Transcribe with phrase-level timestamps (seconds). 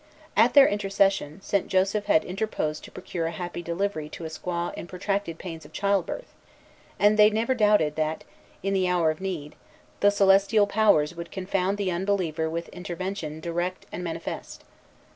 [0.35, 1.67] At their intercession, St.
[1.67, 5.73] Joseph had interposed to procure a happy delivery to a squaw in protracted pains of
[5.73, 6.33] childbirth;
[6.97, 8.23] and they never doubted, that,
[8.63, 9.53] in the hour of need,
[9.99, 14.63] the celestial powers would confound the unbeliever with intervention direct and manifest.